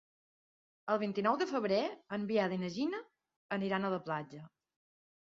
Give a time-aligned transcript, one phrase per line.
[0.93, 1.79] El vint-i-nou de febrer
[2.19, 3.05] en Biel i na Gina
[3.71, 4.47] iran a la platja.